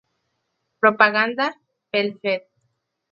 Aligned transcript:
Propaganda 0.83 1.45
Pel 1.91 2.07
Fet! 2.23 2.47